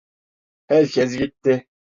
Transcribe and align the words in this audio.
Herkes 0.67 1.17
gitti. 1.17 1.67